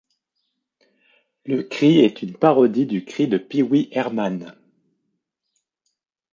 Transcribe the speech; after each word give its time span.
Le 1.45 1.61
cri 1.61 1.99
est 1.99 2.23
une 2.23 2.35
parodie 2.35 2.87
du 2.87 3.05
cri 3.05 3.27
de 3.27 3.37
Pee-Wee 3.37 3.89
Herman. 3.91 4.55